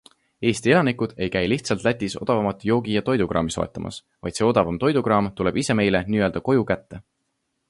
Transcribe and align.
Eesti 0.51 0.71
elanikud 0.75 1.11
ei 1.25 1.27
käi 1.35 1.41
lihtsalt 1.51 1.85
Lätis 1.87 2.15
odavamat 2.25 2.65
joogi- 2.71 2.97
ja 2.97 3.03
toidukraami 3.11 3.55
soetamas, 3.57 4.01
vaid 4.25 4.39
see 4.41 4.49
odavam 4.53 4.81
toidukraam 4.87 5.31
tuleb 5.43 5.65
ise 5.65 5.81
meile 5.83 6.05
n-ö 6.17 6.33
koju 6.51 6.67
kätte. 6.75 7.05